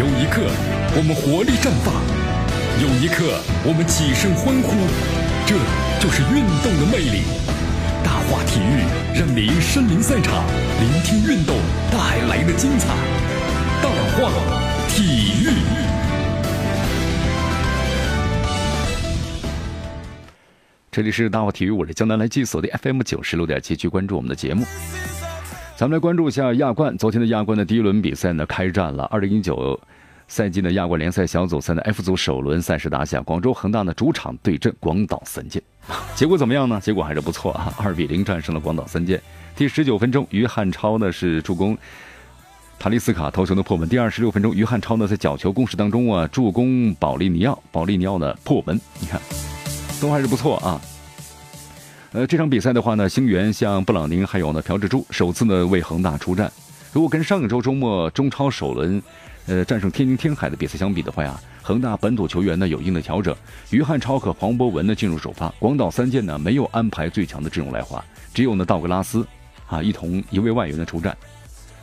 [0.00, 0.40] 有一刻，
[0.96, 1.92] 我们活力绽放；
[2.80, 4.72] 有一刻，我们起身欢呼。
[5.44, 5.54] 这
[6.00, 7.20] 就是运动的魅力。
[8.02, 8.80] 大话体育
[9.12, 10.42] 让您身临赛场，
[10.80, 11.54] 聆听运动
[11.92, 12.88] 带来的精彩。
[13.82, 14.32] 大话
[14.88, 15.52] 体育。
[20.90, 24.64] 这里是大话体育，我是江南来记所的 FM 九十六点七，去关注我们的节目。
[25.80, 26.94] 咱们来关注一下亚冠。
[26.98, 29.04] 昨天的亚冠的第一轮比赛呢，开战了。
[29.04, 29.80] 二零一九
[30.28, 35.62] 赛季的亚冠联赛小组赛的 F 组首轮赛事打响，广州恒大呢主场对阵广岛三剑，
[36.14, 36.78] 结果怎么样呢？
[36.82, 39.18] 结果还是不错啊，二比零战胜了广岛三剑。
[39.56, 41.74] 第十九分钟，于汉超呢是助攻
[42.78, 43.88] 塔利斯卡头球的破门。
[43.88, 48.78] 第二十六分钟，于汉超呢在角球攻势当中啊助攻保利尼奥，保利尼奥呢破门。
[49.00, 49.18] 你看，
[49.98, 50.78] 都还是不错啊。
[52.12, 56.50] 呃，这场比赛的话呢，星源像布朗宁还有呢朴智珠首次呢为恒大出战。
[56.92, 59.00] 如果跟上一周周末中超首轮，
[59.46, 63.32] 呃战胜天津天海的比赛相比的话呀，恒大本土球员呢有一定的调整。
[63.70, 69.24] 于汉超和黄博文呢进入首发，广岛三剑呢没有安排最强的阵容来华，只有呢道格拉斯
[69.68, 71.16] 啊一同一位外援的出战。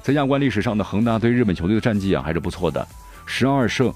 [0.04, 2.86] 在亚冠历史上呢，恒大对日本球队的战绩啊还是不错的，
[3.26, 3.94] 十二胜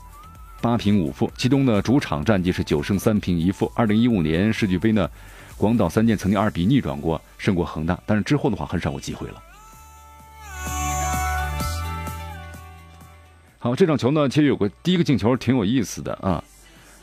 [0.61, 3.69] 八平五负，其中呢主场战绩是九胜三平一负。
[3.75, 5.09] 二零一五年世俱杯呢。
[5.61, 9.35] 广岛三剑曾经二比逆转过，胜过恒大，但是之后的话很少有机会了。
[13.59, 16.43] 好，这场球呢，其实有个第一个进球挺有意思的啊，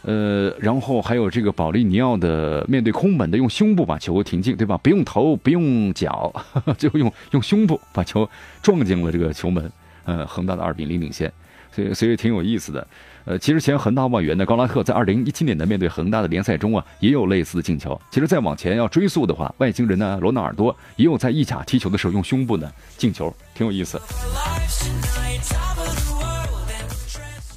[0.02, 4.76] 呃，然后还有这个保利尼奥的面对空门的用胸部把球停进，对吧？
[4.78, 6.34] 不用头，不用脚，
[6.76, 8.28] 就用用胸部把球
[8.60, 9.70] 撞进了这个球门，
[10.04, 11.32] 呃，恒大的二比零领先，
[11.72, 12.86] 所以所以挺有意思的。
[13.24, 18.00] 呃，其实前恒大外援的高拉特在二零一七年的面对恒大的联赛中啊，也有类似的进球。
[18.10, 24.00] 其实再往前要追溯的话，外星人呢罗纳尔多也有在意甲踢球的时候用胸部呢进球，挺有意思。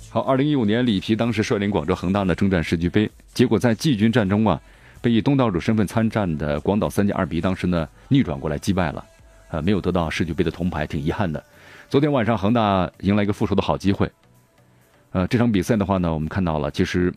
[0.09, 4.59] 好，二零一五年里皮当时率领广州恒大呢征战世俱杯，结果在季军战中啊，
[5.01, 9.05] 被以东道主身份参战的广岛三剑二比当时呢逆转过来击败了，
[9.51, 11.41] 呃，没有得到世俱杯的铜牌，挺遗憾的。
[11.91, 14.09] 昨天晚上恒大迎来一个复仇的好机会。
[15.11, 17.13] 呃，这场比赛的话呢，我们看到了，其实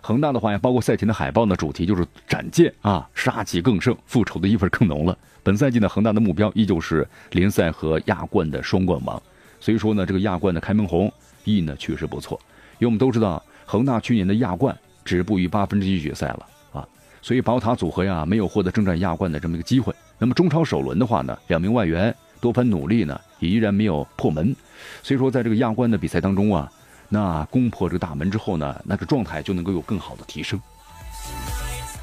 [0.00, 5.18] 恒大的话呀，包括赛前的海报呢，主题就是斩剑啊，杀气更盛，复仇的意味更浓了。
[5.42, 9.20] 本赛季呢，恒大的目标依旧是联赛和亚冠的双冠王。
[9.58, 12.38] 所以说呢，这个亚冠的开门红意呢确实不错。
[12.78, 16.86] 因为我们都知道，恒大去年的亚冠止步于八分之一决赛了啊，
[17.20, 19.92] 所以宝塔组合呀没有获得征战亚冠的这么一个机会。
[20.16, 24.54] 那么中超首轮的话呢，两名外援多番努力呢，也依然没有破门。
[25.00, 26.68] 所以说，在这个亚冠的比赛当中啊，
[27.08, 30.60] 那攻破这个大门之后呢，那个状态就能够有更好的提升，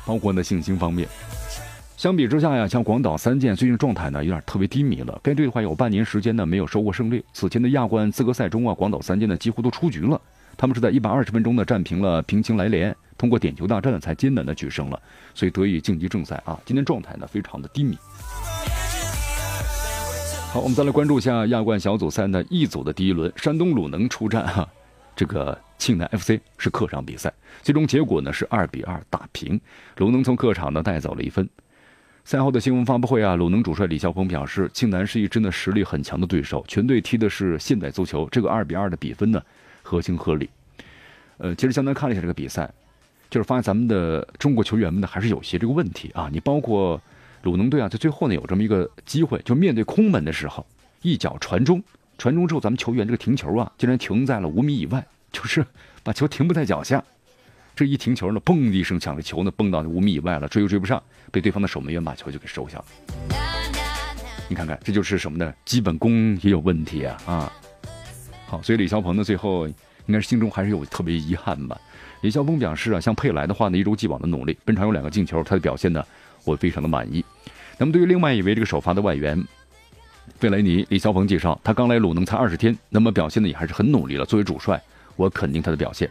[0.06, 1.06] 包括呢信心方面。
[1.98, 5.20] 相比之下呀，像广岛三剑最近状态呢有点特别低迷了。
[5.22, 7.22] 该队的话有半年时间呢没有收获胜利。
[7.34, 10.20] 此前的亚冠资格赛中啊，广岛三剑呢几乎都出局了。
[10.56, 15.02] 他们是在一百二十分钟呢战平了平清来连，通过点球大战才艰难的取胜了，
[15.36, 16.58] 所以得以晋级正赛啊。
[16.66, 17.98] 今天状态呢非常的低迷。
[20.52, 24.68] 好，我们再来关注一下亚冠小组赛的 E 组的第一轮，山东鲁能出战哈，
[25.16, 29.62] 这个庆南 FC 是客场比赛，最终结果呢是二比二打平，
[29.98, 31.48] 鲁能从客场呢带走了一分。
[32.26, 39.40] 赛后的新闻发布会啊，鲁能主帅李霄鹏表示，庆南是一支呢实力很强的对手，全队踢的是现代足球，这个二比二的比分呢
[39.84, 40.50] 合情合理。
[41.38, 42.68] 呃，其实相当看了一下这个比赛，
[43.30, 47.00] 就是发现咱们的中国球员们呢还是有些这个问题啊，你包括。
[47.44, 50.66] 鲁能队啊，在最后呢有这么一个机会，就面对空门的时候，
[51.02, 51.82] 一脚传中，
[52.18, 55.66] 传中之后，咱们球员这个停球啊，竟然停在了五米以外，就是
[56.04, 57.04] 把球停不在脚下。
[57.76, 61.02] 这一停球呢，嘣的一声，抢着球呢，蹦到五米以外了，追又追不上，
[61.32, 62.86] 被对方的守门员把球就给收下了。
[64.50, 65.54] 你看看，这就是什么呢？
[65.64, 67.54] 基本功也有问题啊啊！
[68.48, 69.74] 好，所以李霄鹏呢，最后应
[70.08, 71.80] 该是心中还是有特别遗憾吧。
[72.20, 76.06] 李霄鹏表示啊，像佩莱的话呢，一如既往的努力，本场有两个进球，他的表现呢。
[76.50, 77.24] 我非常的满意。
[77.78, 79.42] 那么对于另外一位这个首发的外援
[80.38, 84.26] 费雷尼，李霄鹏介绍，他刚来鲁能才二十天，那么表现的也还是很努力了。
[84.26, 84.82] 作为主帅，
[85.16, 86.10] 我肯定他的表现。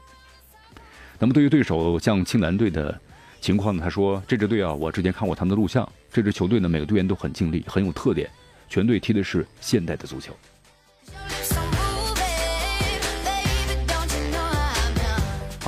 [1.18, 2.98] 那么对于对手像青南队的
[3.40, 8.28] 情况呢，他说这支队啊，我之前看过他们的录像，这支球队呢每个队员都很尽力，很有特点，
[8.68, 10.32] 全队踢的是现代的足球。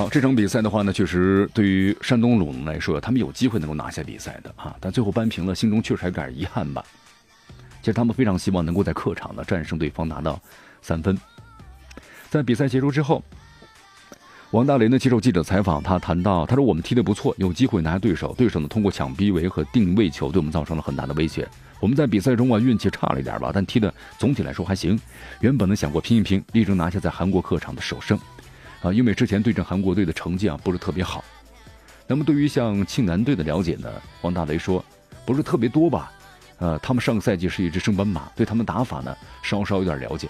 [0.01, 6.83] 好，这场比赛的话呢，确实对于山东鲁能来说，他们有机会能够拿下比赛的啊，但最后扳平了，心中确实还有点遗憾吧。
[7.81, 10.41] 其实他们非常希望能够在客场呢战胜对方，拿到
[10.81, 11.15] 三分。
[12.31, 13.23] 在比赛结束之后，
[14.49, 21.47] 王大雷呢接受记者采访，他谈到，他说我们踢得不错，有机会拿下对手，对手呢通过抢逼围和定位球对我们造成了很大的威胁。
[21.79, 24.99] 我们在比赛中啊运气差了一点吧，但踢的总体来说还行。
[25.41, 28.19] 原本呢想过拼一拼，力争拿下在韩国客场的首胜，
[28.81, 31.23] 啊，因为之前对阵韩国队的成绩啊不是特别好。
[32.07, 33.89] 那么对于像庆南队的了解呢，
[34.21, 34.83] 王大雷说
[35.25, 36.11] 不是特别多吧，
[36.57, 40.27] 呃，他们上个赛季是一支升班马，对他们打法呢稍稍有点了解。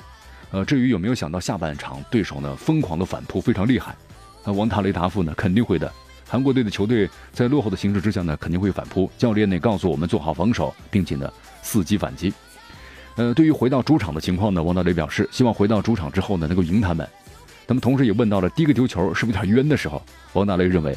[0.51, 3.95] 呃，至于有没有想到下半场对手呢疯狂的反扑非常厉害。
[4.43, 5.33] 那王大雷答复呢？
[5.35, 5.91] 肯定会的。
[6.27, 9.09] 韩国队的球队在落后的形势之下呢，肯定会反扑。
[9.17, 11.31] 教练呢告诉我们做好防守，并且呢
[11.63, 12.33] 伺机反击。
[13.15, 17.07] 呃，对于回到主场的情况呢，王大雷表示希望回到主场之后呢能够赢他们。
[17.71, 20.03] 那么同时也问到了第一个丢球是不是有点冤的时候，
[20.33, 20.93] 王大雷认为，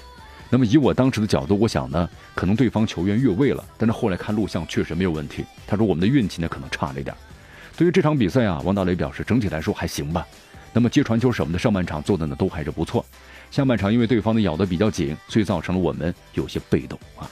[0.50, 5.44] 那么以我当时的角度，我想呢可能对方球员越位了，但是后来看录像确实没有问题。
[5.68, 7.14] 他说我们的运气呢可能差了一点。
[7.76, 10.26] 对于这场比赛啊，王大雷表示整体来说还行吧。
[10.72, 13.06] 那么接传球什么的，上半场做的呢都还是不错。
[13.52, 17.30] 下半场因为对方的咬得比较紧，所以造成了我们有些被动啊。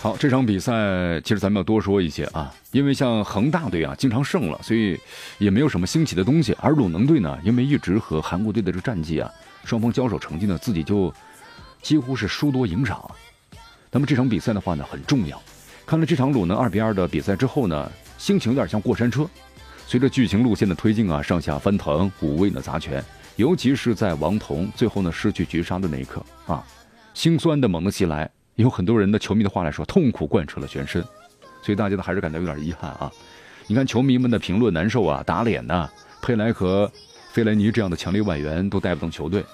[0.00, 4.98] 好，这场比赛其实咱们要多说一些啊，因为像恒大队啊经常胜了，所以
[5.38, 6.56] 也没有什么新奇的东西。
[6.58, 9.30] 而鲁能队呢，因为一直和韩国队的这战绩啊，
[9.64, 11.12] 双方交手成绩呢自己就
[11.82, 13.14] 几乎是输多赢少。
[13.90, 15.40] 那么这场比赛的话呢很重要。
[15.84, 19.28] 看了这场鲁能二比二的比赛之后呢，心情有点像过山车。
[19.86, 23.04] 随着剧情路线的推进啊，上下翻腾，五味呢杂全。
[23.36, 26.64] 尤其是在王彤最后呢失去绝杀的那一刻啊，
[27.12, 28.30] 心酸的猛地袭来。
[28.56, 31.02] 有很多人的球迷的话来说，痛苦贯彻了全身，
[31.62, 33.10] 所以大家呢还是感到有点遗憾啊。
[33.66, 35.88] 你看球迷们的评论难受啊，打脸呐。
[36.20, 36.90] 佩莱和
[37.32, 39.44] 费莱尼这样的强力外援都带不动球队，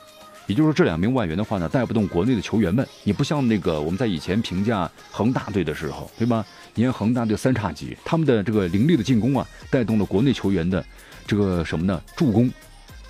[0.47, 2.87] 也就是说这两名外援的话呢，带不动国内的球员们。
[3.05, 6.45] 你不像那个我们在以前评价恒大队的时候，对吧？
[6.75, 10.85] 你看恒大队三叉戟，他们的这个凌厉的进攻啊，带动了国内球员的
[11.27, 12.03] 这个什么呢？
[12.17, 12.51] 助攻，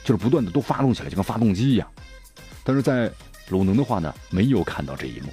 [0.05, 1.89] 就是不断的都发动起来，就跟发动机一样。
[2.63, 3.11] 但是在
[3.49, 5.33] 鲁能的话呢，没有看到这一幕。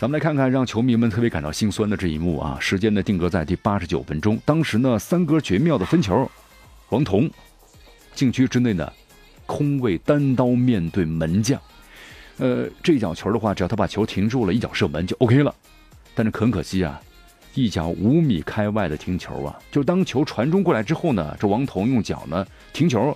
[0.00, 2.56] 咱们来看看让球迷们特别感到心酸的这一幕啊！
[2.58, 6.26] 时间呢定格在第八十九分钟，当时呢三哥绝妙的分球，
[6.88, 7.30] 王彤
[8.14, 8.90] 禁区之内呢
[9.44, 11.60] 空位单刀面对门将，
[12.38, 15.54] 呃，这脚球的话，只要他把球停住了，一脚射门就 OK 了。
[16.14, 16.98] 但是很可惜啊，
[17.52, 19.58] 一脚五米开外的停球啊！
[19.70, 23.14] 就当球传中过来之后呢，这王彤用脚呢停球，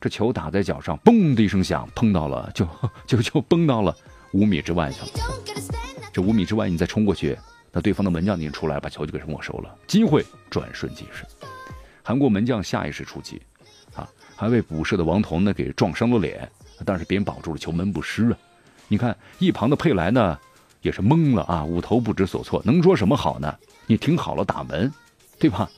[0.00, 2.68] 这球打在脚上，嘣的一声响，碰到了，就
[3.04, 3.92] 就就崩到了
[4.30, 5.83] 五米之外去了。
[6.14, 7.36] 这五米之外你再冲过去，
[7.72, 11.26] 那对方的门将已经出来，把球就给没收了，机会转瞬即逝。
[12.04, 13.42] 韩国门将下意识出击，
[13.96, 16.48] 啊，还被补射的王彤呢给撞伤了脸，
[16.84, 18.38] 但是别人保住了球门不失啊！
[18.86, 20.38] 你看一旁的佩莱呢？
[20.82, 23.52] 也是懵了啊，捂头不知所措，能说什么好呢？
[23.86, 24.92] 你停好了打门，
[25.38, 25.68] 对吧？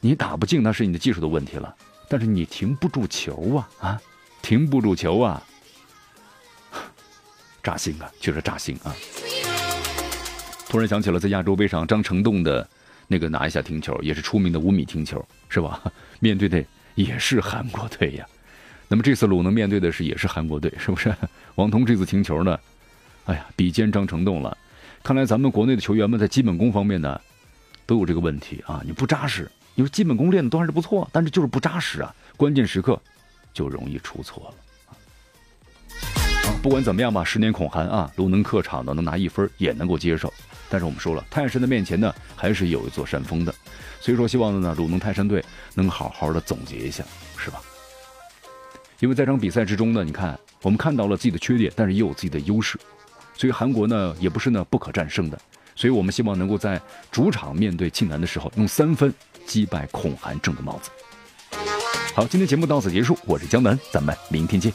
[0.00, 1.74] 你打不进那是你的技术的问题了，
[2.10, 4.02] 但是你停不住球啊啊，
[4.42, 5.42] 停不住球啊，
[7.62, 8.94] 扎心啊，确实扎心啊！
[10.68, 12.68] 突然想起了在亚洲杯上张成栋的
[13.06, 15.82] 那个拿一下停球，也是出名的五米停球，是吧？
[16.20, 16.62] 面对的
[16.94, 18.26] 也是韩国队呀。
[18.86, 21.14] 那么这次鲁能面对的是也是韩国队，是不是？
[21.56, 22.58] 王彤这次停球呢？
[23.24, 24.56] 哎呀，比肩张成栋了，
[25.02, 27.18] 看来咱们国内的球员们在基本功方面呢，
[27.86, 28.82] 都有这个问题啊！
[28.84, 33.00] 你不扎实，你说基本功练的都还是不错，但是就是不扎实啊，关键时刻
[33.52, 34.54] 就容易出错了！
[36.62, 40.32] 不管怎么样吧，十年恐寒啊，鲁能客场呢能拿一分也能够接受，
[40.70, 43.54] 但是我们说了，泰山的面前呢还是有一座山峰的，
[44.00, 45.44] 所以说希望呢鲁能泰山队
[45.74, 47.02] 能好好的总结一下，
[47.36, 47.60] 是吧？
[49.00, 52.78] 因为在这场比赛之中呢，你看我们看到了自己的缺点，但是也有自己的优势。
[53.36, 55.38] 所以韩国呢也不是呢不可战胜的，
[55.76, 59.14] 所以我们希望能够在主场面对庆南的时候用三分
[59.46, 60.90] 击败孔韩正的帽子。
[62.14, 64.72] 好，今天节目到此结束，我是江南，咱们明天见。